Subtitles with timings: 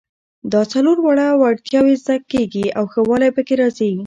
[0.53, 3.91] دا څلور واړه وړتیاوې زده کیږي او ښه والی پکې راځي.